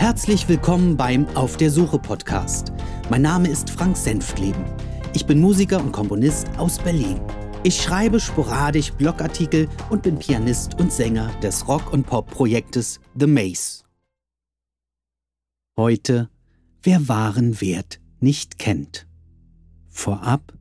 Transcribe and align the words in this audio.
Herzlich 0.00 0.48
willkommen 0.48 0.96
beim 0.96 1.28
Auf 1.36 1.58
der 1.58 1.70
Suche 1.70 1.98
Podcast. 1.98 2.72
Mein 3.10 3.20
Name 3.20 3.50
ist 3.50 3.68
Frank 3.68 3.98
Senftleben. 3.98 4.64
Ich 5.12 5.26
bin 5.26 5.38
Musiker 5.38 5.78
und 5.78 5.92
Komponist 5.92 6.48
aus 6.56 6.78
Berlin. 6.78 7.20
Ich 7.64 7.82
schreibe 7.82 8.18
sporadisch 8.18 8.92
Blogartikel 8.94 9.68
und 9.90 10.02
bin 10.02 10.18
Pianist 10.18 10.80
und 10.80 10.90
Sänger 10.90 11.30
des 11.42 11.68
Rock- 11.68 11.92
und 11.92 12.06
Pop-Projektes 12.06 12.98
The 13.14 13.26
Maze. 13.26 13.84
Heute, 15.76 16.30
wer 16.82 17.06
wahren 17.06 17.60
Wert 17.60 18.00
nicht 18.20 18.58
kennt. 18.58 19.06
Vorab 19.90 20.54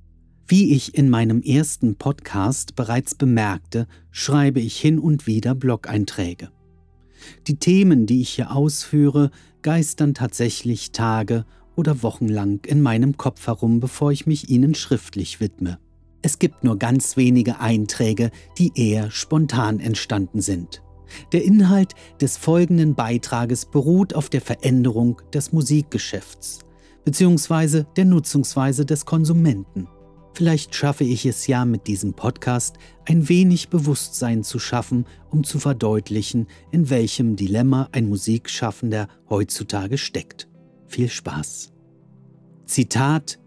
wie 0.47 0.73
ich 0.75 0.95
in 0.95 1.09
meinem 1.09 1.41
ersten 1.43 1.95
Podcast 1.95 2.75
bereits 2.75 3.15
bemerkte, 3.15 3.87
schreibe 4.11 4.59
ich 4.59 4.77
hin 4.77 4.99
und 4.99 5.27
wieder 5.27 5.55
Blog-Einträge. 5.55 6.49
Die 7.47 7.57
Themen, 7.57 8.05
die 8.05 8.21
ich 8.21 8.29
hier 8.29 8.51
ausführe, 8.51 9.31
geistern 9.61 10.13
tatsächlich 10.13 10.91
Tage 10.91 11.45
oder 11.75 12.03
Wochen 12.03 12.27
lang 12.27 12.65
in 12.65 12.81
meinem 12.81 13.17
Kopf 13.17 13.47
herum, 13.47 13.79
bevor 13.79 14.11
ich 14.11 14.27
mich 14.27 14.49
ihnen 14.49 14.75
schriftlich 14.75 15.39
widme. 15.39 15.79
Es 16.21 16.39
gibt 16.39 16.63
nur 16.63 16.77
ganz 16.77 17.15
wenige 17.15 17.59
Einträge, 17.59 18.31
die 18.57 18.71
eher 18.75 19.09
spontan 19.11 19.79
entstanden 19.79 20.41
sind. 20.41 20.81
Der 21.31 21.43
Inhalt 21.43 21.93
des 22.21 22.37
folgenden 22.37 22.95
Beitrages 22.95 23.65
beruht 23.65 24.13
auf 24.13 24.29
der 24.29 24.41
Veränderung 24.41 25.21
des 25.33 25.51
Musikgeschäfts 25.53 26.59
bzw. 27.05 27.85
der 27.95 28.05
Nutzungsweise 28.05 28.85
des 28.85 29.05
Konsumenten. 29.05 29.87
Vielleicht 30.33 30.75
schaffe 30.75 31.03
ich 31.03 31.25
es 31.25 31.47
ja 31.47 31.65
mit 31.65 31.87
diesem 31.87 32.13
Podcast 32.13 32.77
ein 33.05 33.27
wenig 33.27 33.69
Bewusstsein 33.69 34.43
zu 34.43 34.59
schaffen, 34.59 35.05
um 35.29 35.43
zu 35.43 35.59
verdeutlichen, 35.59 36.47
in 36.71 36.89
welchem 36.89 37.35
Dilemma 37.35 37.89
ein 37.91 38.07
Musikschaffender 38.07 39.07
heutzutage 39.29 39.97
steckt. 39.97 40.47
Viel 40.87 41.09
Spaß. 41.09 41.73
Zitat 42.65 43.39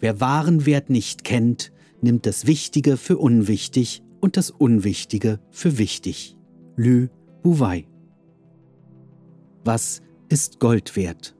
Wer 0.00 0.18
wahren 0.20 0.64
Wert 0.64 0.88
nicht 0.88 1.24
kennt, 1.24 1.72
nimmt 2.00 2.24
das 2.24 2.46
Wichtige 2.46 2.96
für 2.96 3.18
unwichtig 3.18 4.02
und 4.20 4.36
das 4.36 4.50
Unwichtige 4.50 5.40
für 5.50 5.76
wichtig. 5.76 6.36
Lü 6.76 7.08
Bouwei. 7.42 7.86
Was 9.64 10.00
ist 10.30 10.58
Gold 10.58 10.96
wert? 10.96 11.36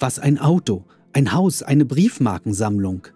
Was 0.00 0.18
ein 0.18 0.38
Auto, 0.38 0.84
ein 1.12 1.32
Haus, 1.32 1.62
eine 1.62 1.84
Briefmarkensammlung? 1.84 3.06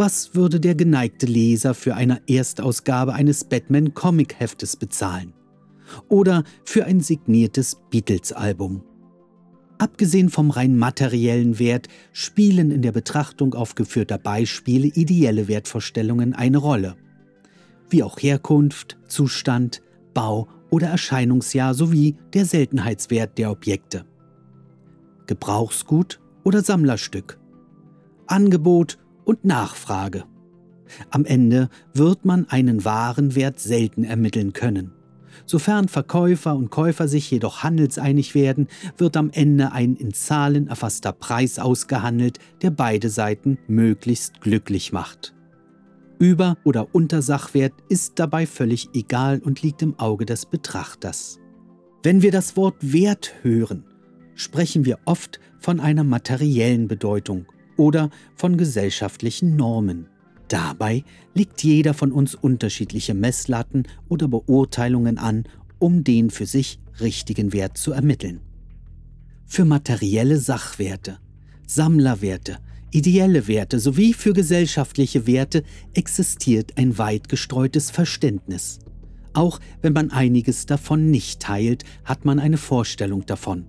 Was 0.00 0.36
würde 0.36 0.60
der 0.60 0.76
geneigte 0.76 1.26
Leser 1.26 1.74
für 1.74 1.96
eine 1.96 2.22
Erstausgabe 2.28 3.14
eines 3.14 3.42
Batman-Comic-Heftes 3.42 4.76
bezahlen? 4.76 5.32
Oder 6.08 6.44
für 6.64 6.84
ein 6.84 7.00
signiertes 7.00 7.78
Beatles-Album? 7.90 8.84
Abgesehen 9.78 10.28
vom 10.28 10.52
rein 10.52 10.76
materiellen 10.76 11.58
Wert 11.58 11.88
spielen 12.12 12.70
in 12.70 12.80
der 12.80 12.92
Betrachtung 12.92 13.54
aufgeführter 13.54 14.18
Beispiele 14.18 14.86
ideelle 14.86 15.48
Wertvorstellungen 15.48 16.32
eine 16.32 16.58
Rolle. 16.58 16.94
Wie 17.90 18.04
auch 18.04 18.18
Herkunft, 18.18 18.98
Zustand, 19.08 19.82
Bau 20.14 20.46
oder 20.70 20.86
Erscheinungsjahr 20.86 21.74
sowie 21.74 22.14
der 22.34 22.44
Seltenheitswert 22.44 23.36
der 23.36 23.50
Objekte. 23.50 24.04
Gebrauchsgut 25.26 26.20
oder 26.44 26.62
Sammlerstück. 26.62 27.40
Angebot 28.28 28.96
und 29.28 29.44
Nachfrage. 29.44 30.24
Am 31.10 31.26
Ende 31.26 31.68
wird 31.92 32.24
man 32.24 32.48
einen 32.48 32.86
wahren 32.86 33.34
Wert 33.34 33.60
selten 33.60 34.02
ermitteln 34.02 34.54
können. 34.54 34.92
Sofern 35.44 35.88
Verkäufer 35.88 36.56
und 36.56 36.70
Käufer 36.70 37.08
sich 37.08 37.30
jedoch 37.30 37.62
handelseinig 37.62 38.34
werden, 38.34 38.68
wird 38.96 39.18
am 39.18 39.28
Ende 39.30 39.72
ein 39.72 39.96
in 39.96 40.14
Zahlen 40.14 40.66
erfasster 40.68 41.12
Preis 41.12 41.58
ausgehandelt, 41.58 42.38
der 42.62 42.70
beide 42.70 43.10
Seiten 43.10 43.58
möglichst 43.68 44.40
glücklich 44.40 44.92
macht. 44.92 45.34
Über- 46.18 46.56
oder 46.64 46.94
Untersachwert 46.94 47.74
ist 47.90 48.18
dabei 48.18 48.46
völlig 48.46 48.88
egal 48.94 49.40
und 49.44 49.60
liegt 49.62 49.82
im 49.82 49.98
Auge 49.98 50.24
des 50.24 50.46
Betrachters. 50.46 51.38
Wenn 52.02 52.22
wir 52.22 52.32
das 52.32 52.56
Wort 52.56 52.76
Wert 52.80 53.34
hören, 53.42 53.84
sprechen 54.34 54.86
wir 54.86 54.98
oft 55.04 55.38
von 55.58 55.80
einer 55.80 56.02
materiellen 56.02 56.88
Bedeutung 56.88 57.46
oder 57.78 58.10
von 58.34 58.58
gesellschaftlichen 58.58 59.56
Normen. 59.56 60.08
Dabei 60.48 61.04
legt 61.34 61.62
jeder 61.62 61.94
von 61.94 62.12
uns 62.12 62.34
unterschiedliche 62.34 63.14
Messlatten 63.14 63.84
oder 64.08 64.28
Beurteilungen 64.28 65.18
an, 65.18 65.44
um 65.78 66.04
den 66.04 66.30
für 66.30 66.46
sich 66.46 66.80
richtigen 67.00 67.52
Wert 67.52 67.78
zu 67.78 67.92
ermitteln. 67.92 68.40
Für 69.46 69.64
materielle 69.64 70.38
Sachwerte, 70.38 71.18
Sammlerwerte, 71.66 72.58
ideelle 72.90 73.46
Werte 73.46 73.78
sowie 73.78 74.12
für 74.14 74.32
gesellschaftliche 74.32 75.26
Werte 75.26 75.62
existiert 75.94 76.76
ein 76.76 76.98
weit 76.98 77.28
gestreutes 77.28 77.90
Verständnis. 77.90 78.80
Auch 79.34 79.60
wenn 79.82 79.92
man 79.92 80.10
einiges 80.10 80.66
davon 80.66 81.10
nicht 81.10 81.40
teilt, 81.40 81.84
hat 82.04 82.24
man 82.24 82.38
eine 82.38 82.56
Vorstellung 82.56 83.24
davon. 83.26 83.66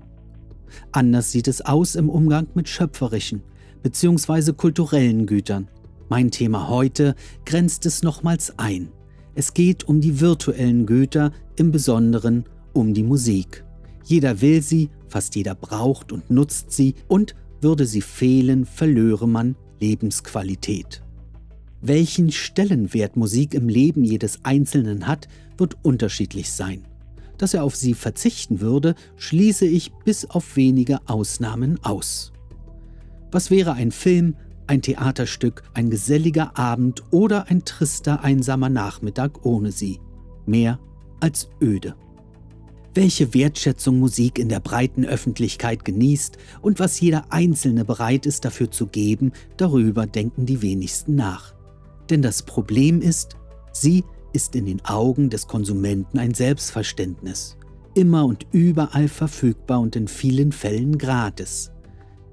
Anders 0.91 1.31
sieht 1.31 1.47
es 1.47 1.61
aus 1.61 1.95
im 1.95 2.09
Umgang 2.09 2.47
mit 2.55 2.69
schöpferischen, 2.69 3.43
bzw. 3.83 4.53
kulturellen 4.53 5.25
Gütern. 5.25 5.67
Mein 6.09 6.31
Thema 6.31 6.69
heute 6.69 7.15
grenzt 7.45 7.85
es 7.85 8.01
nochmals 8.01 8.57
ein. 8.57 8.89
Es 9.35 9.53
geht 9.53 9.87
um 9.87 10.01
die 10.01 10.19
virtuellen 10.19 10.85
Güter, 10.85 11.31
im 11.55 11.71
Besonderen 11.71 12.45
um 12.73 12.93
die 12.93 13.03
Musik. 13.03 13.63
Jeder 14.05 14.41
will 14.41 14.61
sie, 14.61 14.89
fast 15.07 15.35
jeder 15.35 15.55
braucht 15.55 16.11
und 16.11 16.29
nutzt 16.31 16.71
sie, 16.71 16.95
und 17.07 17.35
würde 17.61 17.85
sie 17.85 18.01
fehlen, 18.01 18.65
verlöre 18.65 19.27
man 19.27 19.55
Lebensqualität. 19.79 21.03
Welchen 21.81 22.31
Stellenwert 22.31 23.15
Musik 23.15 23.53
im 23.53 23.69
Leben 23.69 24.03
jedes 24.03 24.43
Einzelnen 24.43 25.07
hat, 25.07 25.27
wird 25.57 25.77
unterschiedlich 25.83 26.51
sein. 26.51 26.85
Dass 27.37 27.53
er 27.53 27.63
auf 27.63 27.75
sie 27.75 27.93
verzichten 27.93 28.59
würde, 28.59 28.95
schließe 29.15 29.65
ich 29.65 29.93
bis 30.03 30.25
auf 30.25 30.57
wenige 30.57 30.99
Ausnahmen 31.07 31.79
aus. 31.83 32.33
Was 33.31 33.51
wäre 33.51 33.73
ein 33.73 33.91
Film, 33.91 34.35
ein 34.65 34.81
Theaterstück, 34.81 35.63
ein 35.73 35.89
geselliger 35.89 36.57
Abend 36.57 37.03
oder 37.11 37.47
ein 37.47 37.63
trister, 37.65 38.23
einsamer 38.23 38.69
Nachmittag 38.69 39.45
ohne 39.45 39.71
sie? 39.71 39.99
Mehr 40.45 40.79
als 41.19 41.49
öde. 41.61 41.95
Welche 42.95 43.33
Wertschätzung 43.35 43.99
Musik 43.99 44.39
in 44.39 44.49
der 44.49 44.59
breiten 44.59 45.05
Öffentlichkeit 45.05 45.85
genießt 45.85 46.37
und 46.61 46.79
was 46.79 46.99
jeder 46.99 47.31
Einzelne 47.31 47.85
bereit 47.85 48.25
ist 48.25 48.45
dafür 48.45 48.71
zu 48.71 48.87
geben, 48.87 49.31
darüber 49.57 50.07
denken 50.07 50.45
die 50.45 50.61
wenigsten 50.63 51.15
nach. 51.15 51.53
Denn 52.09 52.23
das 52.23 52.41
Problem 52.41 53.01
ist, 53.01 53.37
sie 53.71 54.03
ist 54.33 54.55
in 54.55 54.65
den 54.65 54.83
Augen 54.85 55.29
des 55.29 55.47
Konsumenten 55.47 56.17
ein 56.17 56.33
Selbstverständnis, 56.33 57.57
immer 57.93 58.25
und 58.25 58.47
überall 58.51 59.07
verfügbar 59.07 59.79
und 59.79 59.95
in 59.95 60.07
vielen 60.07 60.51
Fällen 60.51 60.97
gratis. 60.97 61.71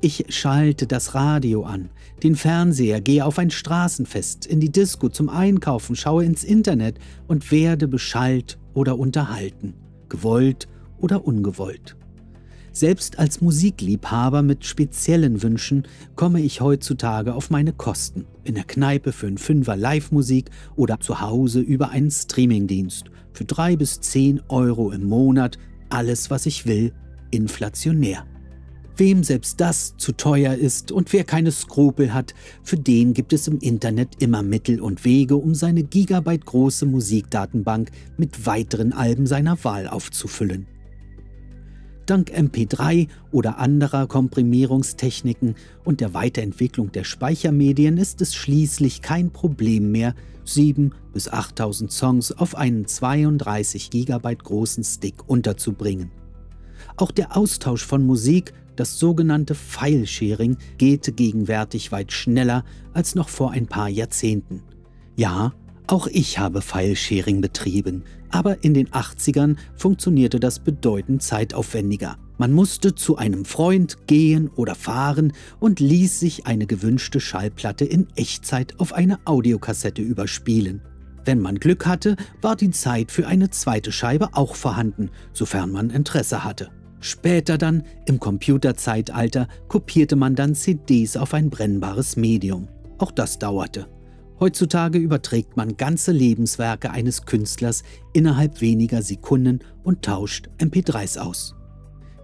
Ich 0.03 0.27
schalte 0.29 0.87
das 0.87 1.15
Radio 1.15 1.65
an, 1.65 1.89
den 2.23 2.37
Fernseher, 2.37 3.01
gehe 3.01 3.25
auf 3.25 3.39
ein 3.39 3.51
Straßenfest, 3.51 4.45
in 4.45 4.61
die 4.61 4.71
Disco 4.71 5.09
zum 5.09 5.31
Einkaufen, 5.31 5.97
schaue 5.97 6.25
ins 6.25 6.45
Internet 6.45 6.99
und 7.29 7.51
werde 7.51 7.89
beschallt 7.89 8.59
oder 8.75 8.99
unterhalten, 8.99 9.73
gewollt 10.11 10.69
oder 10.99 11.27
ungewollt. 11.27 11.97
Selbst 12.73 13.19
als 13.19 13.41
Musikliebhaber 13.41 14.43
mit 14.43 14.67
speziellen 14.67 15.43
Wünschen 15.43 15.89
komme 16.15 16.43
ich 16.43 16.61
heutzutage 16.61 17.35
auf 17.35 17.49
meine 17.49 17.73
Kosten. 17.73 18.27
In 18.45 18.55
der 18.55 18.65
Kneipe 18.65 19.13
für 19.13 19.29
einen 19.29 19.39
Fünfer 19.39 19.77
Live-Musik 19.77 20.51
oder 20.77 21.01
zu 21.01 21.23
Hause 21.23 21.61
über 21.61 21.89
einen 21.89 22.11
Streamingdienst. 22.11 23.07
Für 23.33 23.47
drei 23.47 23.77
bis 23.77 24.03
zehn 24.03 24.43
Euro 24.49 24.91
im 24.91 25.05
Monat. 25.05 25.57
Alles, 25.89 26.31
was 26.31 26.45
ich 26.45 26.67
will, 26.67 26.93
inflationär. 27.31 28.27
Wem 28.99 29.25
selbst 29.25 29.61
das 29.61 29.95
zu 29.99 30.13
teuer 30.13 30.55
ist 30.55 30.91
und 30.91 31.13
wer 31.13 31.25
keine 31.25 31.53
Skrupel 31.53 32.15
hat, 32.15 32.35
für 32.63 32.79
den 32.79 33.13
gibt 33.13 33.35
es 33.35 33.47
im 33.47 33.59
Internet 33.59 34.23
immer 34.23 34.43
Mittel 34.43 34.81
und 34.81 35.05
Wege, 35.05 35.37
um 35.37 35.55
seine 35.55 35.83
Gigabyte 35.83 36.47
große 36.47 36.87
Musikdatenbank 36.87 37.91
mit 38.17 38.47
weiteren 38.47 38.95
Alben 38.95 39.27
seiner 39.27 39.63
Wahl 39.65 39.87
aufzufüllen. 39.87 40.67
Dank 42.07 42.31
MP3 42.31 43.09
oder 43.33 43.59
anderer 43.59 44.07
Komprimierungstechniken 44.07 45.57
und 45.85 46.01
der 46.01 46.15
Weiterentwicklung 46.15 46.91
der 46.91 47.05
Speichermedien 47.05 47.99
ist 47.99 48.23
es 48.23 48.35
schließlich 48.35 49.03
kein 49.03 49.31
Problem 49.31 49.91
mehr, 49.91 50.15
7.000 50.47 50.93
bis 51.13 51.31
8.000 51.31 51.91
Songs 51.91 52.33
auf 52.33 52.55
einen 52.55 52.87
32 52.87 53.91
GB 53.91 54.37
großen 54.37 54.85
Stick 54.85 55.29
unterzubringen. 55.29 56.13
Auch 56.97 57.11
der 57.11 57.37
Austausch 57.37 57.85
von 57.85 58.07
Musik 58.07 58.55
das 58.77 58.99
sogenannte 58.99 59.55
File-Sharing 59.55 60.57
geht 60.79 61.17
gegenwärtig 61.17 61.93
weit 61.93 62.13
schneller 62.13 62.65
als 62.93 63.15
noch 63.15 63.29
vor 63.29 63.51
ein 63.51 63.67
paar 63.67 63.89
Jahrzehnten. 63.89 64.63
Ja, 65.17 65.53
Auch 65.89 66.09
ich 66.09 66.41
habe 66.41 66.63
File-Sharing 66.63 67.41
betrieben, 67.41 68.03
aber 68.31 68.65
in 68.65 68.75
den 68.75 68.89
80ern 68.89 69.57
funktionierte 69.77 70.41
das 70.41 70.59
bedeutend 70.59 71.23
zeitaufwendiger. 71.23 72.19
Man 72.39 72.53
musste 72.53 72.97
zu 72.97 73.17
einem 73.17 73.45
Freund 73.45 74.07
gehen 74.09 74.51
oder 74.57 74.75
fahren 74.75 75.33
und 75.61 75.79
ließ 75.79 76.19
sich 76.19 76.45
eine 76.45 76.67
gewünschte 76.67 77.21
Schallplatte 77.21 77.85
in 77.85 78.09
Echtzeit 78.17 78.75
auf 78.79 78.93
eine 78.93 79.21
Audiokassette 79.27 80.03
überspielen. 80.03 80.83
Wenn 81.25 81.41
man 81.41 81.61
Glück 81.61 81.87
hatte, 81.87 82.17
war 82.43 82.57
die 82.57 82.71
Zeit 82.71 83.13
für 83.13 83.27
eine 83.27 83.51
zweite 83.51 83.93
Scheibe 83.93 84.31
auch 84.33 84.57
vorhanden, 84.57 85.11
sofern 85.33 85.71
man 85.71 85.91
Interesse 85.91 86.43
hatte. 86.43 86.71
Später 87.07 87.57
dann, 87.57 87.85
im 88.07 88.19
Computerzeitalter, 88.19 89.47
kopierte 89.69 90.17
man 90.17 90.35
dann 90.35 90.57
CDs 90.57 91.17
auf 91.17 91.35
ein 91.35 91.51
brennbares 91.51 92.17
Medium. 92.17 92.67
Auch 92.99 93.13
das 93.13 93.39
dauerte. 93.39 93.87
Heutzutage 94.41 94.99
überträgt 94.99 95.57
man 95.57 95.77
ganze 95.77 96.11
Lebenswerke 96.11 96.91
eines 96.91 97.25
Künstlers 97.25 97.85
innerhalb 98.13 98.61
weniger 98.61 99.03
Sekunden 99.03 99.61
und 99.85 100.03
tauscht 100.03 100.49
MP3s 100.59 101.17
aus. 101.19 101.55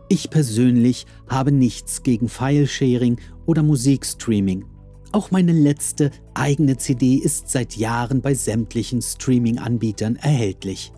Ich 0.09 0.31
persönlich 0.31 1.07
habe 1.29 1.53
nichts 1.53 2.03
gegen 2.03 2.29
File-Sharing 2.29 3.21
oder 3.47 3.63
Musikstreaming. 3.63 4.65
Auch 5.13 5.31
meine 5.31 5.53
letzte 5.53 6.11
eigene 6.35 6.77
CD 6.77 7.15
ist 7.15 7.49
seit 7.51 7.77
Jahren 7.77 8.21
bei 8.21 8.35
sämtlichen 8.35 9.01
Streaming-Anbietern 9.01 10.17
erhältlich. 10.17 10.93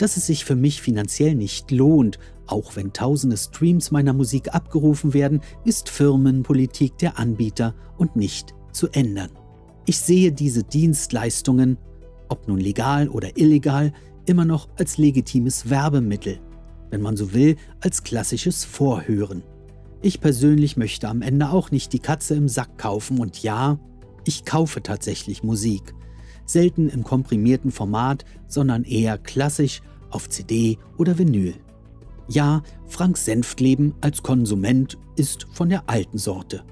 Dass 0.00 0.16
es 0.16 0.26
sich 0.26 0.46
für 0.46 0.56
mich 0.56 0.80
finanziell 0.80 1.34
nicht 1.34 1.70
lohnt, 1.70 2.18
auch 2.46 2.74
wenn 2.74 2.94
tausende 2.94 3.36
Streams 3.36 3.90
meiner 3.90 4.14
Musik 4.14 4.54
abgerufen 4.54 5.12
werden, 5.12 5.42
ist 5.66 5.90
Firmenpolitik 5.90 6.96
der 6.96 7.18
Anbieter 7.18 7.74
und 7.98 8.16
nicht 8.16 8.54
zu 8.72 8.88
ändern. 8.88 9.28
Ich 9.84 9.98
sehe 9.98 10.32
diese 10.32 10.64
Dienstleistungen, 10.64 11.76
ob 12.30 12.48
nun 12.48 12.58
legal 12.58 13.10
oder 13.10 13.36
illegal, 13.36 13.92
immer 14.24 14.46
noch 14.46 14.70
als 14.78 14.96
legitimes 14.96 15.68
Werbemittel, 15.68 16.40
wenn 16.88 17.02
man 17.02 17.18
so 17.18 17.34
will, 17.34 17.56
als 17.80 18.02
klassisches 18.02 18.64
Vorhören. 18.64 19.42
Ich 20.00 20.22
persönlich 20.22 20.78
möchte 20.78 21.10
am 21.10 21.20
Ende 21.20 21.50
auch 21.50 21.70
nicht 21.70 21.92
die 21.92 21.98
Katze 21.98 22.36
im 22.36 22.48
Sack 22.48 22.78
kaufen 22.78 23.20
und 23.20 23.42
ja, 23.42 23.78
ich 24.24 24.46
kaufe 24.46 24.82
tatsächlich 24.82 25.42
Musik. 25.42 25.94
Selten 26.46 26.88
im 26.88 27.04
komprimierten 27.04 27.70
Format, 27.70 28.24
sondern 28.48 28.84
eher 28.84 29.18
klassisch 29.18 29.82
auf 30.10 30.28
CD 30.28 30.78
oder 30.98 31.18
Vinyl. 31.18 31.54
Ja, 32.28 32.62
Frank 32.86 33.18
Senftleben 33.18 33.94
als 34.00 34.22
Konsument 34.22 34.98
ist 35.16 35.46
von 35.52 35.68
der 35.68 35.88
alten 35.88 36.18
Sorte. 36.18 36.62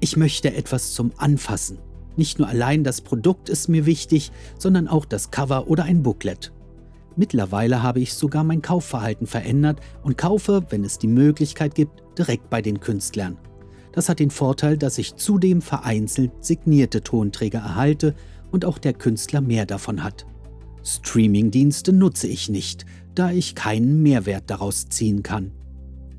Ich 0.00 0.16
möchte 0.16 0.52
etwas 0.52 0.92
zum 0.92 1.12
Anfassen, 1.16 1.78
nicht 2.16 2.38
nur 2.38 2.48
allein 2.48 2.82
das 2.82 3.02
Produkt 3.02 3.48
ist 3.50 3.68
mir 3.68 3.84
wichtig, 3.84 4.32
sondern 4.58 4.88
auch 4.88 5.04
das 5.04 5.30
Cover 5.30 5.68
oder 5.68 5.84
ein 5.84 6.02
Booklet. 6.02 6.52
Mittlerweile 7.14 7.82
habe 7.82 8.00
ich 8.00 8.14
sogar 8.14 8.42
mein 8.42 8.62
Kaufverhalten 8.62 9.26
verändert 9.26 9.80
und 10.02 10.18
kaufe, 10.18 10.64
wenn 10.70 10.84
es 10.84 10.98
die 10.98 11.08
Möglichkeit 11.08 11.74
gibt, 11.74 12.02
direkt 12.18 12.50
bei 12.50 12.62
den 12.62 12.80
Künstlern. 12.80 13.38
Das 13.92 14.08
hat 14.08 14.18
den 14.18 14.30
Vorteil, 14.30 14.76
dass 14.76 14.98
ich 14.98 15.16
zudem 15.16 15.62
vereinzelt 15.62 16.32
signierte 16.44 17.02
Tonträger 17.02 17.60
erhalte 17.60 18.14
und 18.50 18.64
auch 18.64 18.78
der 18.78 18.92
Künstler 18.92 19.40
mehr 19.40 19.64
davon 19.64 20.02
hat. 20.02 20.26
Streamingdienste 20.86 21.92
nutze 21.92 22.28
ich 22.28 22.48
nicht, 22.48 22.86
da 23.14 23.30
ich 23.32 23.54
keinen 23.54 24.02
Mehrwert 24.02 24.44
daraus 24.46 24.88
ziehen 24.88 25.22
kann. 25.22 25.50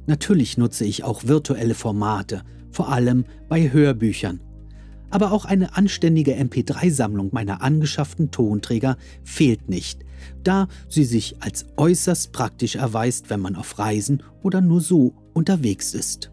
Natürlich 0.07 0.57
nutze 0.57 0.85
ich 0.85 1.03
auch 1.03 1.23
virtuelle 1.25 1.73
Formate, 1.73 2.43
vor 2.71 2.89
allem 2.89 3.25
bei 3.47 3.71
Hörbüchern, 3.71 4.41
aber 5.09 5.31
auch 5.31 5.45
eine 5.45 5.75
anständige 5.77 6.35
MP3-Sammlung 6.35 7.29
meiner 7.31 7.61
angeschafften 7.61 8.29
Tonträger 8.29 8.97
fehlt 9.23 9.69
nicht, 9.69 10.03
da 10.43 10.67
sie 10.89 11.05
sich 11.05 11.41
als 11.41 11.65
äußerst 11.77 12.33
praktisch 12.33 12.75
erweist, 12.75 13.29
wenn 13.29 13.39
man 13.39 13.55
auf 13.55 13.79
Reisen 13.79 14.21
oder 14.43 14.59
nur 14.59 14.81
so 14.81 15.13
unterwegs 15.33 15.93
ist. 15.93 16.31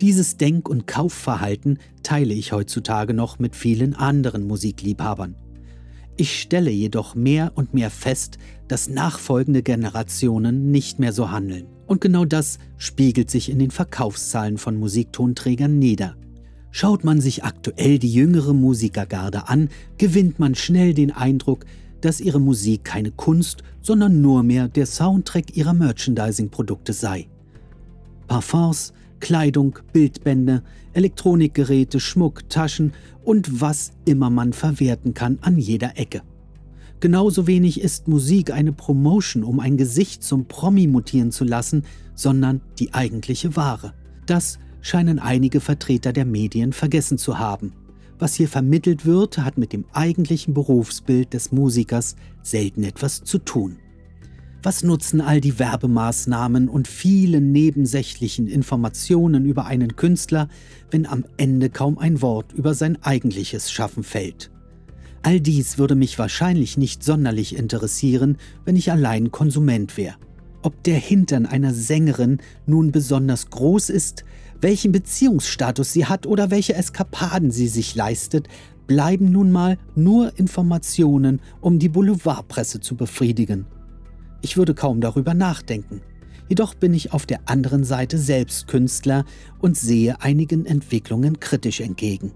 Dieses 0.00 0.36
Denk- 0.36 0.68
und 0.68 0.86
Kaufverhalten 0.86 1.78
teile 2.02 2.32
ich 2.32 2.52
heutzutage 2.52 3.14
noch 3.14 3.38
mit 3.38 3.54
vielen 3.54 3.94
anderen 3.94 4.46
Musikliebhabern. 4.46 5.36
Ich 6.20 6.38
stelle 6.38 6.70
jedoch 6.70 7.14
mehr 7.14 7.52
und 7.54 7.72
mehr 7.72 7.88
fest, 7.88 8.36
dass 8.68 8.90
nachfolgende 8.90 9.62
Generationen 9.62 10.70
nicht 10.70 10.98
mehr 10.98 11.14
so 11.14 11.30
handeln. 11.30 11.64
Und 11.86 12.02
genau 12.02 12.26
das 12.26 12.58
spiegelt 12.76 13.30
sich 13.30 13.48
in 13.48 13.58
den 13.58 13.70
Verkaufszahlen 13.70 14.58
von 14.58 14.76
Musiktonträgern 14.76 15.78
nieder. 15.78 16.16
Schaut 16.72 17.04
man 17.04 17.22
sich 17.22 17.42
aktuell 17.42 17.98
die 17.98 18.12
jüngere 18.12 18.52
Musikergarde 18.52 19.48
an, 19.48 19.70
gewinnt 19.96 20.38
man 20.38 20.54
schnell 20.54 20.92
den 20.92 21.10
Eindruck, 21.10 21.64
dass 22.02 22.20
ihre 22.20 22.38
Musik 22.38 22.84
keine 22.84 23.12
Kunst, 23.12 23.62
sondern 23.80 24.20
nur 24.20 24.42
mehr 24.42 24.68
der 24.68 24.84
Soundtrack 24.84 25.56
ihrer 25.56 25.72
Merchandising-Produkte 25.72 26.92
sei. 26.92 27.28
Parfums, 28.26 28.92
Kleidung, 29.20 29.78
Bildbände, 29.92 30.62
Elektronikgeräte, 30.92 32.00
Schmuck, 32.00 32.48
Taschen 32.48 32.92
und 33.22 33.60
was 33.60 33.92
immer 34.04 34.30
man 34.30 34.52
verwerten 34.52 35.14
kann 35.14 35.38
an 35.42 35.58
jeder 35.58 35.98
Ecke. 35.98 36.22
Genauso 37.00 37.46
wenig 37.46 37.80
ist 37.80 38.08
Musik 38.08 38.50
eine 38.52 38.72
Promotion, 38.72 39.42
um 39.42 39.60
ein 39.60 39.76
Gesicht 39.76 40.22
zum 40.22 40.46
Promi 40.46 40.86
mutieren 40.86 41.32
zu 41.32 41.44
lassen, 41.44 41.84
sondern 42.14 42.60
die 42.78 42.92
eigentliche 42.92 43.56
Ware. 43.56 43.94
Das 44.26 44.58
scheinen 44.82 45.18
einige 45.18 45.60
Vertreter 45.60 46.12
der 46.12 46.26
Medien 46.26 46.72
vergessen 46.72 47.16
zu 47.16 47.38
haben. 47.38 47.72
Was 48.18 48.34
hier 48.34 48.48
vermittelt 48.48 49.06
wird, 49.06 49.38
hat 49.38 49.56
mit 49.56 49.72
dem 49.72 49.86
eigentlichen 49.92 50.52
Berufsbild 50.52 51.32
des 51.32 51.52
Musikers 51.52 52.16
selten 52.42 52.84
etwas 52.84 53.24
zu 53.24 53.38
tun. 53.38 53.78
Was 54.62 54.82
nutzen 54.82 55.22
all 55.22 55.40
die 55.40 55.58
Werbemaßnahmen 55.58 56.68
und 56.68 56.86
vielen 56.86 57.50
nebensächlichen 57.50 58.46
Informationen 58.46 59.46
über 59.46 59.64
einen 59.64 59.96
Künstler, 59.96 60.48
wenn 60.90 61.06
am 61.06 61.24
Ende 61.38 61.70
kaum 61.70 61.96
ein 61.96 62.20
Wort 62.20 62.52
über 62.52 62.74
sein 62.74 63.02
eigentliches 63.02 63.72
Schaffen 63.72 64.02
fällt? 64.02 64.50
All 65.22 65.40
dies 65.40 65.78
würde 65.78 65.94
mich 65.94 66.18
wahrscheinlich 66.18 66.76
nicht 66.76 67.02
sonderlich 67.02 67.56
interessieren, 67.56 68.36
wenn 68.66 68.76
ich 68.76 68.92
allein 68.92 69.30
Konsument 69.30 69.96
wäre. 69.96 70.16
Ob 70.60 70.82
der 70.82 70.98
Hintern 70.98 71.46
einer 71.46 71.72
Sängerin 71.72 72.36
nun 72.66 72.92
besonders 72.92 73.48
groß 73.48 73.88
ist, 73.88 74.26
welchen 74.60 74.92
Beziehungsstatus 74.92 75.94
sie 75.94 76.04
hat 76.04 76.26
oder 76.26 76.50
welche 76.50 76.74
Eskapaden 76.74 77.50
sie 77.50 77.68
sich 77.68 77.94
leistet, 77.94 78.46
bleiben 78.86 79.32
nun 79.32 79.52
mal 79.52 79.78
nur 79.94 80.38
Informationen, 80.38 81.40
um 81.62 81.78
die 81.78 81.88
Boulevardpresse 81.88 82.80
zu 82.80 82.94
befriedigen. 82.94 83.64
Ich 84.42 84.56
würde 84.56 84.74
kaum 84.74 85.00
darüber 85.00 85.34
nachdenken. 85.34 86.00
Jedoch 86.48 86.74
bin 86.74 86.94
ich 86.94 87.12
auf 87.12 87.26
der 87.26 87.48
anderen 87.48 87.84
Seite 87.84 88.18
selbst 88.18 88.66
Künstler 88.66 89.24
und 89.60 89.76
sehe 89.76 90.20
einigen 90.20 90.66
Entwicklungen 90.66 91.38
kritisch 91.38 91.80
entgegen. 91.80 92.32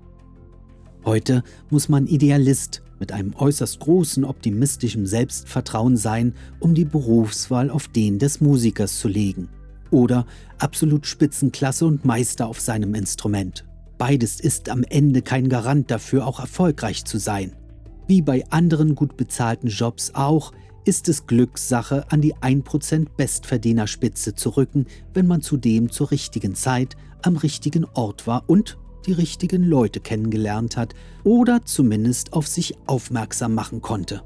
Heute 1.04 1.42
muss 1.70 1.88
man 1.88 2.06
Idealist 2.06 2.82
mit 3.00 3.12
einem 3.12 3.34
äußerst 3.34 3.80
großen 3.80 4.24
optimistischen 4.24 5.06
Selbstvertrauen 5.06 5.96
sein, 5.96 6.34
um 6.60 6.74
die 6.74 6.84
Berufswahl 6.84 7.70
auf 7.70 7.88
den 7.88 8.18
des 8.18 8.40
Musikers 8.40 8.98
zu 8.98 9.08
legen 9.08 9.48
oder 9.94 10.26
absolut 10.58 11.06
Spitzenklasse 11.06 11.86
und 11.86 12.04
Meister 12.04 12.48
auf 12.48 12.60
seinem 12.60 12.94
Instrument. 12.94 13.64
Beides 13.96 14.40
ist 14.40 14.68
am 14.68 14.82
Ende 14.82 15.22
kein 15.22 15.48
Garant 15.48 15.90
dafür, 15.90 16.26
auch 16.26 16.40
erfolgreich 16.40 17.04
zu 17.04 17.18
sein. 17.18 17.52
Wie 18.06 18.20
bei 18.20 18.44
anderen 18.50 18.94
gut 18.96 19.16
bezahlten 19.16 19.68
Jobs 19.68 20.12
auch, 20.14 20.52
ist 20.84 21.08
es 21.08 21.26
Glückssache, 21.26 22.04
an 22.10 22.20
die 22.20 22.34
1% 22.34 23.06
Bestverdienerspitze 23.16 24.34
zu 24.34 24.50
rücken, 24.50 24.86
wenn 25.12 25.26
man 25.26 25.40
zudem 25.40 25.90
zur 25.90 26.10
richtigen 26.10 26.54
Zeit 26.54 26.96
am 27.22 27.36
richtigen 27.36 27.86
Ort 27.94 28.26
war 28.26 28.44
und 28.46 28.78
die 29.06 29.12
richtigen 29.12 29.62
Leute 29.64 30.00
kennengelernt 30.00 30.76
hat 30.76 30.94
oder 31.24 31.64
zumindest 31.64 32.32
auf 32.32 32.46
sich 32.46 32.74
aufmerksam 32.86 33.54
machen 33.54 33.80
konnte. 33.80 34.22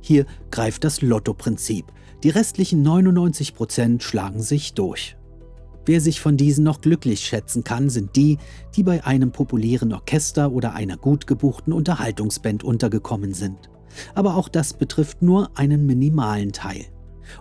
Hier 0.00 0.26
greift 0.50 0.84
das 0.84 1.00
Lotto-Prinzip. 1.00 1.86
Die 2.22 2.30
restlichen 2.30 2.82
99 2.82 3.54
Prozent 3.54 4.02
schlagen 4.02 4.42
sich 4.42 4.74
durch. 4.74 5.16
Wer 5.84 6.00
sich 6.00 6.20
von 6.20 6.36
diesen 6.36 6.64
noch 6.64 6.80
glücklich 6.80 7.20
schätzen 7.20 7.64
kann, 7.64 7.90
sind 7.90 8.14
die, 8.14 8.38
die 8.76 8.84
bei 8.84 9.04
einem 9.04 9.32
populären 9.32 9.92
Orchester 9.92 10.52
oder 10.52 10.74
einer 10.74 10.96
gut 10.96 11.26
gebuchten 11.26 11.72
Unterhaltungsband 11.72 12.62
untergekommen 12.62 13.34
sind. 13.34 13.71
Aber 14.14 14.36
auch 14.36 14.48
das 14.48 14.74
betrifft 14.74 15.22
nur 15.22 15.50
einen 15.56 15.86
minimalen 15.86 16.52
Teil. 16.52 16.86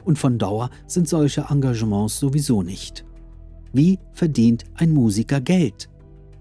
Und 0.03 0.19
von 0.19 0.37
Dauer 0.37 0.69
sind 0.87 1.07
solche 1.07 1.45
Engagements 1.49 2.19
sowieso 2.19 2.61
nicht. 2.61 3.05
Wie 3.73 3.99
verdient 4.13 4.65
ein 4.75 4.91
Musiker 4.91 5.41
Geld? 5.41 5.89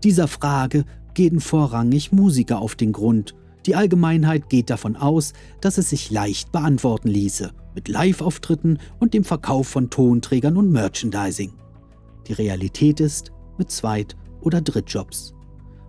Dieser 0.02 0.28
Frage 0.28 0.84
gehen 1.14 1.40
vorrangig 1.40 2.12
Musiker 2.12 2.60
auf 2.60 2.74
den 2.74 2.92
Grund. 2.92 3.34
Die 3.66 3.76
Allgemeinheit 3.76 4.48
geht 4.48 4.70
davon 4.70 4.96
aus, 4.96 5.32
dass 5.60 5.78
es 5.78 5.90
sich 5.90 6.10
leicht 6.10 6.50
beantworten 6.52 7.08
ließe 7.08 7.52
mit 7.74 7.88
Live-Auftritten 7.88 8.78
und 8.98 9.14
dem 9.14 9.24
Verkauf 9.24 9.68
von 9.68 9.90
Tonträgern 9.90 10.56
und 10.56 10.70
Merchandising. 10.72 11.52
Die 12.26 12.32
Realität 12.32 13.00
ist 13.00 13.32
mit 13.58 13.70
Zweit- 13.70 14.16
oder 14.40 14.60
Drittjobs. 14.60 15.34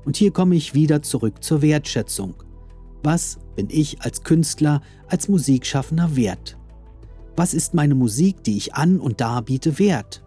Und 0.05 0.17
hier 0.17 0.31
komme 0.31 0.55
ich 0.55 0.73
wieder 0.73 1.01
zurück 1.01 1.43
zur 1.43 1.61
Wertschätzung. 1.61 2.35
Was 3.03 3.39
bin 3.55 3.67
ich 3.70 4.01
als 4.01 4.24
Künstler, 4.24 4.81
als 5.08 5.27
Musikschaffender 5.27 6.15
wert? 6.15 6.58
Was 7.36 7.53
ist 7.53 7.74
meine 7.74 7.96
Musik, 7.96 8.43
die 8.43 8.58
ich 8.58 8.75
an 8.75 9.00
und 9.00 9.22
darbiete, 9.22 9.79
wert? 9.79 10.24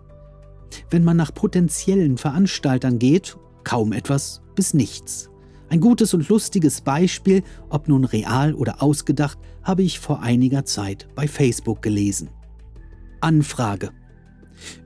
Wenn 0.90 1.04
man 1.04 1.16
nach 1.16 1.32
potenziellen 1.32 2.16
Veranstaltern 2.16 2.98
geht, 2.98 3.36
kaum 3.62 3.92
etwas 3.92 4.42
bis 4.56 4.74
nichts. 4.74 5.30
Ein 5.68 5.80
gutes 5.80 6.14
und 6.14 6.28
lustiges 6.28 6.80
Beispiel, 6.80 7.42
ob 7.68 7.88
nun 7.88 8.04
real 8.04 8.54
oder 8.54 8.82
ausgedacht, 8.82 9.38
habe 9.62 9.82
ich 9.82 9.98
vor 9.98 10.20
einiger 10.20 10.64
Zeit 10.64 11.08
bei 11.14 11.26
Facebook 11.26 11.82
gelesen. 11.82 12.30
Anfrage. 13.20 13.90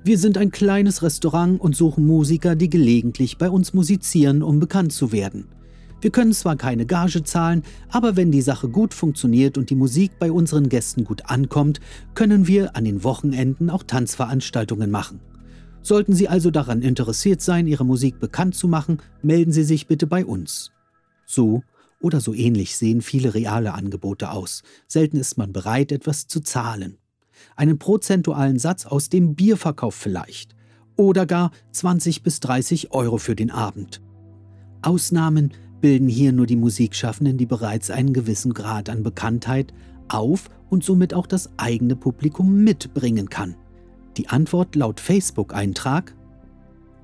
Wir 0.04 0.18
sind 0.18 0.38
ein 0.38 0.50
kleines 0.50 1.02
Restaurant 1.02 1.61
und 1.61 1.76
suchen 1.76 2.07
Musiker, 2.07 2.57
die 2.57 2.71
gelegentlich 2.71 3.38
bei 3.38 3.50
uns 3.50 3.75
musizieren, 3.75 4.42
um 4.42 4.61
bekannt 4.61 4.92
zu 4.92 5.12
werden. 5.12 5.49
Wir 6.00 6.11
können 6.11 6.33
zwar 6.33 6.57
keine 6.57 6.87
Gage 6.87 7.25
zahlen, 7.25 7.64
aber 7.88 8.17
wenn 8.17 8.31
die 8.31 8.43
Sache 8.43 8.69
gut 8.69 8.95
funktioniert 8.95 9.59
und 9.59 9.71
die 9.71 9.75
Musik 9.75 10.12
bei 10.21 10.31
unseren 10.31 10.69
Gästen 10.69 11.05
gut 11.05 11.28
ankommt, 11.28 11.81
können 12.14 12.47
wir 12.47 12.76
an 12.76 12.85
den 12.85 13.02
Wochenenden 13.02 13.69
auch 13.69 13.83
Tanzveranstaltungen 13.83 14.90
machen. 14.90 15.21
Sollten 15.83 16.12
Sie 16.12 16.28
also 16.28 16.50
daran 16.50 16.83
interessiert 16.83 17.40
sein, 17.40 17.67
Ihre 17.67 17.85
Musik 17.85 18.21
bekannt 18.21 18.55
zu 18.55 18.69
machen, 18.69 18.99
melden 19.23 19.52
Sie 19.52 19.64
sich 19.64 19.88
bitte 19.88 20.07
bei 20.07 20.25
uns. 20.25 20.71
So 21.26 21.62
oder 22.00 22.21
so 22.21 22.33
ähnlich 22.33 22.76
sehen 22.76 23.00
viele 23.00 23.35
reale 23.35 23.75
Angebote 23.75 24.31
aus. 24.31 24.62
Selten 24.87 25.17
ist 25.17 25.37
man 25.37 25.52
bereit, 25.52 25.90
etwas 25.90 26.28
zu 26.28 26.40
zahlen. 26.40 26.99
Einen 27.57 27.78
prozentualen 27.78 28.59
Satz 28.59 28.87
aus 28.87 29.09
dem 29.09 29.35
Bierverkauf 29.35 29.95
vielleicht. 29.95 30.55
Oder 30.97 31.26
gar 31.26 31.50
20 31.73 32.23
bis 32.23 32.40
30 32.40 32.93
Euro 32.93 33.19
für 33.19 33.35
den 33.35 33.50
Abend. 33.50 34.00
Ausnahmen 34.83 35.52
bilden 35.80 36.08
hier 36.08 36.32
nur 36.32 36.47
die 36.47 36.56
Musikschaffenden, 36.56 37.37
die 37.37 37.47
bereits 37.47 37.90
einen 37.90 38.12
gewissen 38.12 38.54
Grad 38.54 38.88
an 38.88 39.02
Bekanntheit 39.02 39.73
auf 40.08 40.49
und 40.70 40.85
somit 40.85 41.14
auch 41.14 41.26
das 41.26 41.50
eigene 41.56 41.97
Publikum 41.97 42.62
mitbringen 42.64 43.28
kann. 43.28 43.56
Die 44.16 44.28
Antwort 44.28 44.75
laut 44.75 45.00
Facebook-Eintrag 45.00 46.14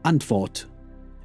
Antwort 0.02 0.69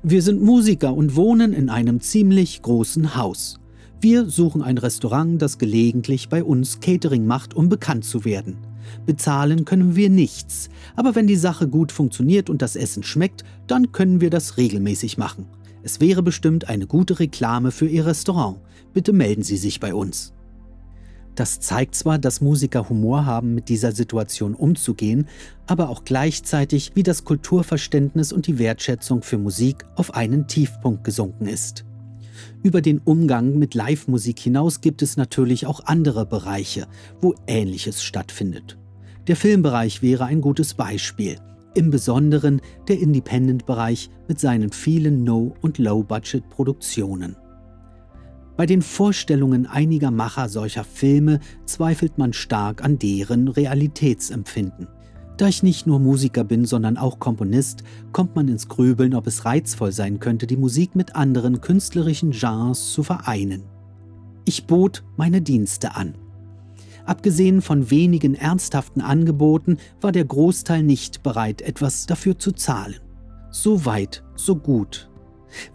Wir 0.03 0.21
sind 0.21 0.41
Musiker 0.41 0.93
und 0.93 1.15
wohnen 1.15 1.53
in 1.53 1.69
einem 1.69 1.99
ziemlich 1.99 2.61
großen 2.61 3.15
Haus. 3.15 3.59
Wir 4.01 4.29
suchen 4.29 4.61
ein 4.61 4.77
Restaurant, 4.77 5.41
das 5.41 5.57
gelegentlich 5.57 6.29
bei 6.29 6.43
uns 6.43 6.79
Catering 6.79 7.25
macht, 7.25 7.53
um 7.53 7.67
bekannt 7.67 8.05
zu 8.05 8.23
werden. 8.23 8.57
Bezahlen 9.05 9.65
können 9.65 9.95
wir 9.95 10.09
nichts, 10.09 10.69
aber 10.95 11.15
wenn 11.15 11.27
die 11.27 11.35
Sache 11.35 11.67
gut 11.67 11.91
funktioniert 11.91 12.49
und 12.49 12.61
das 12.61 12.75
Essen 12.75 13.03
schmeckt, 13.03 13.43
dann 13.67 13.91
können 13.91 14.21
wir 14.21 14.29
das 14.29 14.57
regelmäßig 14.57 15.17
machen. 15.17 15.47
Es 15.81 16.01
wäre 16.01 16.23
bestimmt 16.23 16.67
eine 16.67 16.87
gute 16.87 17.19
Reklame 17.19 17.71
für 17.71 17.87
Ihr 17.87 18.05
Restaurant. 18.05 18.57
Bitte 18.93 19.13
melden 19.13 19.43
Sie 19.43 19.57
sich 19.57 19.79
bei 19.79 19.93
uns. 19.93 20.33
Das 21.35 21.61
zeigt 21.61 21.95
zwar, 21.95 22.19
dass 22.19 22.41
Musiker 22.41 22.89
Humor 22.89 23.25
haben, 23.25 23.55
mit 23.55 23.69
dieser 23.69 23.93
Situation 23.93 24.55
umzugehen, 24.55 25.27
aber 25.67 25.89
auch 25.89 26.03
gleichzeitig, 26.03 26.91
wie 26.95 27.03
das 27.03 27.23
Kulturverständnis 27.23 28.33
und 28.33 28.47
die 28.47 28.59
Wertschätzung 28.59 29.21
für 29.21 29.37
Musik 29.37 29.85
auf 29.95 30.15
einen 30.15 30.47
Tiefpunkt 30.47 31.05
gesunken 31.05 31.45
ist. 31.45 31.85
Über 32.61 32.81
den 32.81 32.99
Umgang 32.99 33.57
mit 33.57 33.73
Live-Musik 33.73 34.37
hinaus 34.39 34.81
gibt 34.81 35.01
es 35.01 35.15
natürlich 35.15 35.65
auch 35.65 35.85
andere 35.85 36.25
Bereiche, 36.25 36.87
wo 37.21 37.35
Ähnliches 37.47 38.03
stattfindet. 38.03 38.77
Der 39.27 39.37
Filmbereich 39.37 40.01
wäre 40.01 40.25
ein 40.25 40.41
gutes 40.41 40.73
Beispiel 40.73 41.37
im 41.73 41.91
Besonderen 41.91 42.61
der 42.87 42.99
Independent-Bereich 42.99 44.09
mit 44.27 44.39
seinen 44.39 44.71
vielen 44.71 45.23
No- 45.23 45.53
und 45.61 45.77
Low-Budget-Produktionen. 45.77 47.35
Bei 48.57 48.65
den 48.65 48.81
Vorstellungen 48.81 49.67
einiger 49.67 50.11
Macher 50.11 50.49
solcher 50.49 50.83
Filme 50.83 51.39
zweifelt 51.65 52.17
man 52.17 52.33
stark 52.33 52.83
an 52.83 52.99
deren 52.99 53.47
Realitätsempfinden. 53.47 54.87
Da 55.37 55.47
ich 55.47 55.63
nicht 55.63 55.87
nur 55.87 55.99
Musiker 55.99 56.43
bin, 56.43 56.65
sondern 56.65 56.97
auch 56.97 57.19
Komponist, 57.19 57.83
kommt 58.11 58.35
man 58.35 58.49
ins 58.49 58.67
Grübeln, 58.67 59.15
ob 59.15 59.27
es 59.27 59.45
reizvoll 59.45 59.93
sein 59.93 60.19
könnte, 60.19 60.45
die 60.47 60.57
Musik 60.57 60.97
mit 60.97 61.15
anderen 61.15 61.61
künstlerischen 61.61 62.31
Genres 62.31 62.91
zu 62.91 63.03
vereinen. 63.03 63.63
Ich 64.43 64.67
bot 64.67 65.05
meine 65.15 65.41
Dienste 65.41 65.95
an. 65.95 66.15
Abgesehen 67.09 67.63
von 67.63 67.89
wenigen 67.89 68.35
ernsthaften 68.35 69.01
Angeboten 69.01 69.79
war 69.99 70.11
der 70.11 70.25
Großteil 70.25 70.83
nicht 70.83 71.23
bereit, 71.23 71.63
etwas 71.63 72.05
dafür 72.05 72.37
zu 72.37 72.51
zahlen. 72.51 72.99
So 73.49 73.83
weit, 73.83 74.23
so 74.35 74.55
gut. 74.55 75.09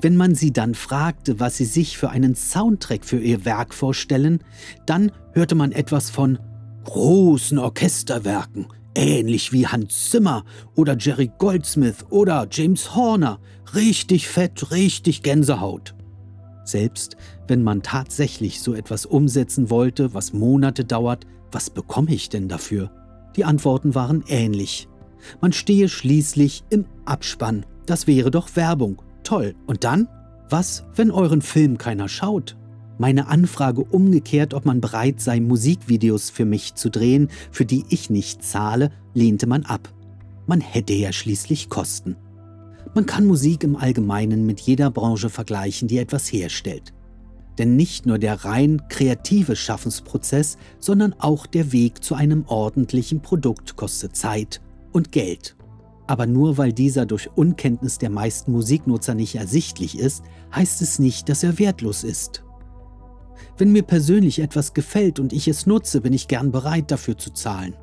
Wenn 0.00 0.14
man 0.14 0.36
sie 0.36 0.52
dann 0.52 0.76
fragte, 0.76 1.40
was 1.40 1.56
sie 1.56 1.64
sich 1.64 1.98
für 1.98 2.10
einen 2.10 2.36
Soundtrack 2.36 3.04
für 3.04 3.18
ihr 3.18 3.44
Werk 3.44 3.74
vorstellen, 3.74 4.44
dann 4.86 5.10
hörte 5.32 5.56
man 5.56 5.72
etwas 5.72 6.08
von 6.08 6.38
großen 6.84 7.58
Orchesterwerken, 7.58 8.68
ähnlich 8.94 9.52
wie 9.52 9.66
Hans 9.66 10.10
Zimmer 10.10 10.44
oder 10.76 10.96
Jerry 10.96 11.32
Goldsmith 11.36 12.04
oder 12.10 12.46
James 12.48 12.94
Horner. 12.94 13.40
Richtig 13.74 14.28
fett, 14.28 14.70
richtig 14.70 15.24
Gänsehaut. 15.24 15.96
Selbst 16.64 17.16
wenn 17.46 17.62
man 17.62 17.82
tatsächlich 17.82 18.60
so 18.60 18.74
etwas 18.74 19.06
umsetzen 19.06 19.70
wollte, 19.70 20.14
was 20.14 20.32
Monate 20.32 20.84
dauert, 20.84 21.26
was 21.52 21.70
bekomme 21.70 22.12
ich 22.12 22.28
denn 22.28 22.48
dafür? 22.48 22.90
Die 23.36 23.44
Antworten 23.44 23.94
waren 23.94 24.24
ähnlich. 24.28 24.88
Man 25.40 25.52
stehe 25.52 25.88
schließlich 25.88 26.64
im 26.70 26.86
Abspann. 27.04 27.66
Das 27.86 28.06
wäre 28.06 28.30
doch 28.30 28.56
Werbung. 28.56 29.02
Toll. 29.22 29.54
Und 29.66 29.84
dann? 29.84 30.08
Was, 30.50 30.84
wenn 30.94 31.10
euren 31.10 31.42
Film 31.42 31.78
keiner 31.78 32.08
schaut? 32.08 32.56
Meine 32.98 33.26
Anfrage 33.26 33.82
umgekehrt, 33.82 34.54
ob 34.54 34.66
man 34.66 34.80
bereit 34.80 35.20
sei, 35.20 35.40
Musikvideos 35.40 36.30
für 36.30 36.44
mich 36.44 36.74
zu 36.74 36.90
drehen, 36.90 37.28
für 37.50 37.64
die 37.64 37.84
ich 37.88 38.08
nicht 38.08 38.44
zahle, 38.44 38.90
lehnte 39.14 39.46
man 39.46 39.64
ab. 39.64 39.92
Man 40.46 40.60
hätte 40.60 40.92
ja 40.92 41.12
schließlich 41.12 41.70
Kosten. 41.70 42.16
Man 42.94 43.06
kann 43.06 43.26
Musik 43.26 43.64
im 43.64 43.74
Allgemeinen 43.74 44.46
mit 44.46 44.60
jeder 44.60 44.88
Branche 44.88 45.28
vergleichen, 45.28 45.88
die 45.88 45.98
etwas 45.98 46.32
herstellt. 46.32 46.92
Denn 47.58 47.74
nicht 47.74 48.06
nur 48.06 48.18
der 48.18 48.44
rein 48.44 48.82
kreative 48.88 49.56
Schaffensprozess, 49.56 50.56
sondern 50.78 51.14
auch 51.18 51.46
der 51.46 51.72
Weg 51.72 52.04
zu 52.04 52.14
einem 52.14 52.44
ordentlichen 52.46 53.20
Produkt 53.20 53.76
kostet 53.76 54.16
Zeit 54.16 54.60
und 54.92 55.10
Geld. 55.10 55.56
Aber 56.06 56.26
nur 56.26 56.56
weil 56.56 56.72
dieser 56.72 57.06
durch 57.06 57.30
Unkenntnis 57.34 57.98
der 57.98 58.10
meisten 58.10 58.52
Musiknutzer 58.52 59.14
nicht 59.14 59.34
ersichtlich 59.34 59.98
ist, 59.98 60.22
heißt 60.54 60.82
es 60.82 60.98
nicht, 60.98 61.28
dass 61.28 61.42
er 61.42 61.58
wertlos 61.58 62.04
ist. 62.04 62.44
Wenn 63.56 63.72
mir 63.72 63.82
persönlich 63.82 64.40
etwas 64.40 64.74
gefällt 64.74 65.18
und 65.18 65.32
ich 65.32 65.48
es 65.48 65.66
nutze, 65.66 66.00
bin 66.00 66.12
ich 66.12 66.28
gern 66.28 66.52
bereit 66.52 66.90
dafür 66.90 67.16
zu 67.16 67.30
zahlen. 67.30 67.74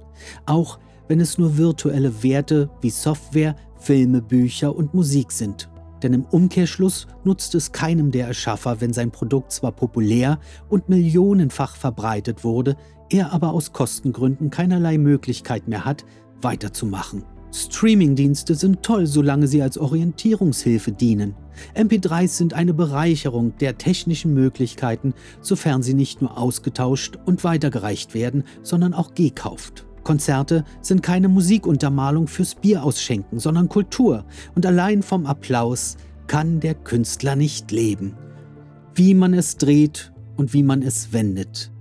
Auch 0.46 0.80
wenn 1.08 1.20
es 1.20 1.38
nur 1.38 1.58
virtuelle 1.58 2.24
Werte 2.24 2.70
wie 2.82 2.90
Software, 2.90 3.56
Filme, 3.82 4.22
Bücher 4.22 4.76
und 4.76 4.94
Musik 4.94 5.32
sind. 5.32 5.70
Denn 6.04 6.14
im 6.14 6.26
Umkehrschluss 6.26 7.08
nutzt 7.24 7.56
es 7.56 7.72
keinem 7.72 8.12
der 8.12 8.28
Erschaffer, 8.28 8.80
wenn 8.80 8.94
sein 8.94 9.12
Produkt 9.12 9.52
zwar 9.52 9.72
populär 9.72 10.40
und 10.70 10.88
millionenfach 10.88 11.76
verbreitet 11.76 12.44
wurde, 12.44 12.76
er 13.10 13.34
aber 13.34 13.52
aus 13.52 13.74
Kostengründen 13.74 14.50
keinerlei 14.50 14.98
Möglichkeit 14.98 15.68
mehr 15.68 15.84
hat, 15.84 16.06
weiterzumachen. 16.42 17.24
Streamingdienste 17.54 18.56
sind 18.56 18.82
toll, 18.82 19.08
solange 19.08 19.48
sie 19.48 19.62
als 19.62 19.78
Orientierungshilfe 19.78 20.94
dienen. 20.94 21.36
MP3s 21.76 22.30
sind 22.30 22.54
eine 22.54 22.74
Bereicherung 22.74 23.58
der 23.58 23.78
technischen 23.78 24.34
Möglichkeiten, 24.34 25.14
sofern 25.42 25.84
sie 25.84 25.94
nicht 25.94 26.22
nur 26.22 26.38
ausgetauscht 26.38 27.18
und 27.26 27.44
weitergereicht 27.44 28.14
werden, 28.14 28.46
sondern 28.64 28.94
auch 28.94 29.16
gekauft. 29.16 29.86
Konzerte 30.04 30.64
sind 30.82 31.04
keine 31.04 31.28
Musikuntermalung 31.28 32.28
fürs 32.28 32.56
Bier 32.56 32.84
ausschenken, 32.84 33.40
sondern 33.40 33.70
Kultur. 33.70 34.26
Und 34.56 34.66
allein 34.66 35.04
vom 35.04 35.26
Applaus 35.26 35.98
kann 36.28 36.60
der 36.60 36.76
Künstler 36.76 37.36
nicht 37.36 37.72
leben. 37.72 38.14
Wie 38.96 39.14
man 39.14 39.34
es 39.34 39.58
dreht 39.58 40.12
und 40.38 40.54
wie 40.54 40.64
man 40.64 40.82
es 40.82 41.14
wendet. 41.14 41.72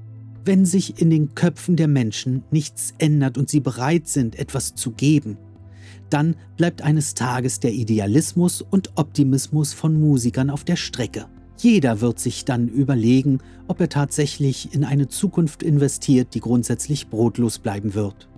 Wenn 0.45 0.65
sich 0.65 1.00
in 1.00 1.11
den 1.11 1.35
Köpfen 1.35 1.77
der 1.77 1.89
Menschen 1.89 2.45
nichts 2.50 2.95
ändert 2.99 3.37
und 3.39 3.49
sie 3.49 3.61
bereit 3.61 4.09
sind, 4.09 4.39
etwas 4.39 4.75
zu 4.75 4.93
geben, 4.93 5.37
dann 6.09 6.35
bleibt 6.57 6.83
eines 6.83 7.15
Tages 7.15 7.61
der 7.61 7.73
Idealismus 7.73 8.62
und 8.62 8.91
Optimismus 8.97 9.73
von 9.73 10.00
Musikern 10.00 10.50
auf 10.50 10.65
der 10.65 10.77
Strecke. 10.77 11.27
Jeder 11.62 12.00
wird 12.00 12.19
sich 12.19 12.47
dann 12.47 12.69
überlegen, 12.69 13.40
ob 13.69 13.83
er 13.83 13.90
tatsächlich 13.90 14.73
in 14.73 14.83
eine 14.83 15.09
Zukunft 15.09 15.62
investiert, 15.62 16.33
die 16.33 16.40
grundsätzlich 16.40 17.09
brotlos 17.09 17.59
bleiben 17.59 17.93
wird. 17.93 18.31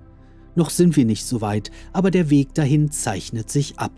Noch 0.57 0.71
sind 0.71 0.97
wir 0.97 1.05
nicht 1.05 1.25
so 1.25 1.41
weit, 1.41 1.71
aber 1.93 2.11
der 2.11 2.31
Weg 2.31 2.53
dahin 2.55 2.91
zeichnet 2.91 3.49
sich 3.49 3.79
ab. 3.79 3.93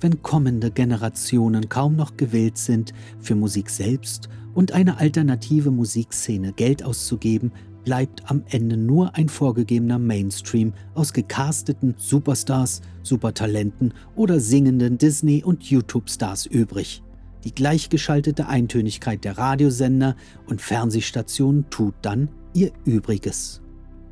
Wenn 0.00 0.22
kommende 0.22 0.72
Generationen 0.72 1.68
kaum 1.68 1.94
noch 1.94 2.16
gewillt 2.16 2.58
sind, 2.58 2.92
für 3.20 3.36
Musik 3.36 3.70
selbst 3.70 4.28
und 4.54 4.72
eine 4.72 4.98
alternative 4.98 5.70
Musikszene 5.70 6.52
Geld 6.52 6.82
auszugeben, 6.82 7.52
bleibt 7.84 8.28
am 8.28 8.42
Ende 8.48 8.76
nur 8.76 9.14
ein 9.14 9.28
vorgegebener 9.28 10.00
Mainstream 10.00 10.72
aus 10.94 11.12
gecasteten 11.12 11.94
Superstars, 11.96 12.80
Supertalenten 13.04 13.94
oder 14.16 14.40
singenden 14.40 14.98
Disney- 14.98 15.44
und 15.44 15.62
YouTube-Stars 15.62 16.46
übrig. 16.46 17.04
Die 17.44 17.54
gleichgeschaltete 17.54 18.48
Eintönigkeit 18.48 19.24
der 19.24 19.38
Radiosender 19.38 20.16
und 20.46 20.60
Fernsehstationen 20.60 21.70
tut 21.70 21.94
dann 22.02 22.28
ihr 22.52 22.72
Übriges. 22.84 23.60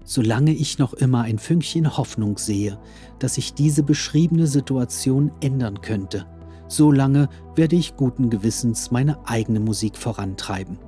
Solange 0.04 0.52
ich 0.52 0.78
noch 0.78 0.95
immer 0.95 1.23
ein 1.23 1.38
Fünkchen 1.38 1.97
Hoffnung 1.97 2.38
sehe, 2.38 2.78
dass 3.18 3.35
sich 3.35 3.54
diese 3.54 3.83
beschriebene 3.83 4.47
Situation 4.47 5.33
ändern 5.40 5.80
könnte, 5.80 6.26
solange 6.68 7.28
werde 7.56 7.75
ich 7.76 7.97
guten 7.97 8.30
Gewissens 8.30 8.92
meine 8.92 9.18
eigene 9.26 9.59
Musik 9.59 9.97
vorantreiben. 9.97 10.78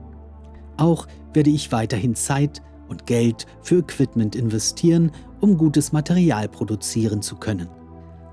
Auch 0.77 1.09
werde 1.35 1.51
ich 1.51 1.73
weiterhin 1.73 2.15
Zeit 2.15 2.63
und 2.89 3.07
Geld 3.07 3.47
für 3.61 3.79
Equipment 3.79 4.37
investieren, 4.37 5.11
um 5.41 5.59
gutes 5.59 5.93
Material 5.93 6.49
produzieren 6.49 7.23
zu 7.23 7.37
können. 7.37 7.69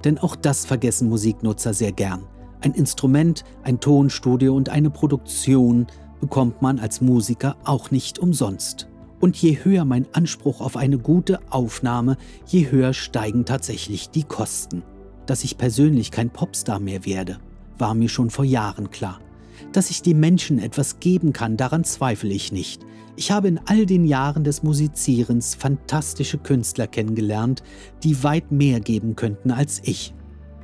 Denn 0.03 0.19
auch 0.19 0.35
das 0.35 0.65
vergessen 0.65 1.09
Musiknutzer 1.09 1.73
sehr 1.73 1.91
gern. 1.91 2.23
Ein 2.65 2.73
Instrument, 2.73 3.43
ein 3.61 3.79
Tonstudio 3.79 4.55
und 4.55 4.69
eine 4.69 4.89
Produktion 4.89 5.85
bekommt 6.19 6.63
man 6.63 6.79
als 6.79 6.99
Musiker 6.99 7.57
auch 7.63 7.91
nicht 7.91 8.17
umsonst. 8.17 8.87
Und 9.19 9.37
je 9.37 9.59
höher 9.63 9.85
mein 9.85 10.07
Anspruch 10.13 10.61
auf 10.61 10.75
eine 10.75 10.97
gute 10.97 11.39
Aufnahme, 11.51 12.17
je 12.47 12.71
höher 12.71 12.93
steigen 12.93 13.45
tatsächlich 13.45 14.09
die 14.09 14.23
Kosten. 14.23 14.81
Dass 15.27 15.43
ich 15.43 15.59
persönlich 15.59 16.09
kein 16.09 16.31
Popstar 16.31 16.79
mehr 16.79 17.05
werde, 17.05 17.37
war 17.77 17.93
mir 17.93 18.09
schon 18.09 18.31
vor 18.31 18.45
Jahren 18.45 18.89
klar. 18.89 19.19
Dass 19.71 19.91
ich 19.91 20.01
den 20.01 20.19
Menschen 20.19 20.57
etwas 20.57 20.99
geben 20.99 21.33
kann, 21.33 21.57
daran 21.57 21.83
zweifle 21.83 22.33
ich 22.33 22.51
nicht. 22.51 22.81
Ich 23.15 23.29
habe 23.29 23.47
in 23.47 23.59
all 23.65 23.85
den 23.85 24.05
Jahren 24.05 24.43
des 24.43 24.63
Musizierens 24.63 25.53
fantastische 25.53 26.39
Künstler 26.39 26.87
kennengelernt, 26.87 27.61
die 28.01 28.23
weit 28.23 28.51
mehr 28.51 28.79
geben 28.79 29.15
könnten 29.15 29.51
als 29.51 29.81
ich. 29.83 30.14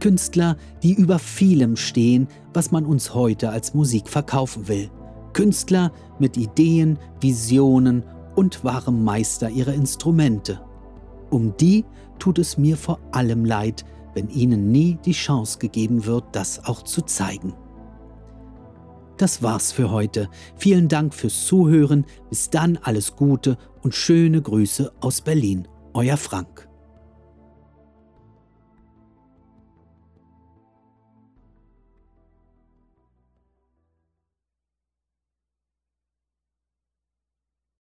Künstler, 0.01 0.57
die 0.83 0.93
über 0.93 1.19
vielem 1.19 1.77
stehen, 1.77 2.27
was 2.53 2.71
man 2.71 2.85
uns 2.85 3.13
heute 3.13 3.51
als 3.51 3.73
Musik 3.73 4.09
verkaufen 4.09 4.67
will. 4.67 4.89
Künstler 5.31 5.93
mit 6.19 6.35
Ideen, 6.35 6.99
Visionen 7.21 8.03
und 8.35 8.63
wahrem 8.65 9.03
Meister 9.05 9.49
ihrer 9.49 9.73
Instrumente. 9.73 10.59
Um 11.29 11.55
die 11.55 11.85
tut 12.19 12.39
es 12.39 12.57
mir 12.57 12.75
vor 12.75 12.99
allem 13.11 13.45
leid, 13.45 13.85
wenn 14.13 14.27
ihnen 14.29 14.71
nie 14.71 14.97
die 15.05 15.13
Chance 15.13 15.59
gegeben 15.59 16.05
wird, 16.05 16.25
das 16.33 16.65
auch 16.65 16.81
zu 16.81 17.03
zeigen. 17.03 17.53
Das 19.17 19.43
war's 19.43 19.71
für 19.71 19.91
heute. 19.91 20.29
Vielen 20.55 20.87
Dank 20.87 21.13
fürs 21.13 21.45
Zuhören. 21.45 22.05
Bis 22.29 22.49
dann 22.49 22.79
alles 22.81 23.15
Gute 23.15 23.55
und 23.83 23.93
schöne 23.93 24.41
Grüße 24.41 24.91
aus 24.99 25.21
Berlin. 25.21 25.67
Euer 25.93 26.17
Frank. 26.17 26.70